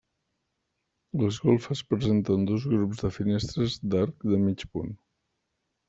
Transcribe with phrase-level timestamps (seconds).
[1.23, 4.95] Les golfes presenten dos grups de finestres d'arc de mig punt.